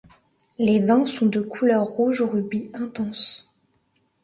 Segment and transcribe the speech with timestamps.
[0.57, 3.53] Les vins sont de couleur rouge rubis intense.